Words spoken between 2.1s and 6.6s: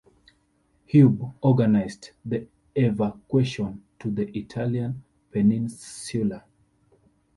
the evacuation to the Italian peninsula.